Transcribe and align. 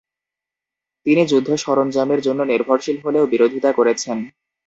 তিনি 1.05 1.21
যুদ্ধ 1.25 1.49
সরঞ্জামের 1.63 2.19
জন্য 2.21 2.39
নির্ভরশীল 2.51 2.97
হলেও 3.05 3.25
বিরোধিতা 3.31 3.69
করেছেন। 3.73 4.17